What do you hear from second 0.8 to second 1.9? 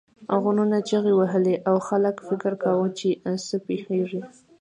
چیغې وهلې او